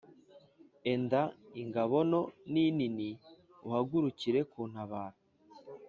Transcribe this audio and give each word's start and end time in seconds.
Enda 0.93 1.21
ingabo 1.61 1.97
nto 2.09 2.21
n’inini, 2.51 3.09
uhagurukire 3.67 4.39
kuntabara 4.51 5.17